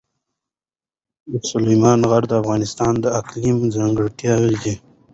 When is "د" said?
2.29-2.33, 2.99-3.05